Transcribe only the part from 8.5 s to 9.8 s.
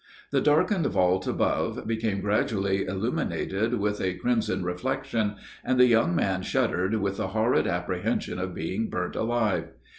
being burnt alive!